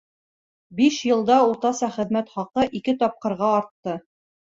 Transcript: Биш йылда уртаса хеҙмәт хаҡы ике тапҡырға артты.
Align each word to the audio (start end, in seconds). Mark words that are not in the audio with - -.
Биш 0.79 0.97
йылда 1.09 1.37
уртаса 1.51 1.91
хеҙмәт 1.99 2.35
хаҡы 2.39 2.69
ике 2.83 2.99
тапҡырға 3.07 3.55
артты. 3.63 4.01